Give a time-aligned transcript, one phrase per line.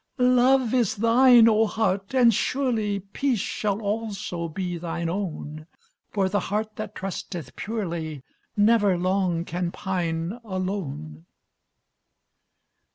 [0.17, 2.15] "Love is thine, O heart!
[2.15, 5.67] and surely Peace shall also be thine own,
[6.09, 8.23] For the heart that trusteth purely
[8.57, 11.27] Never long can pine alone."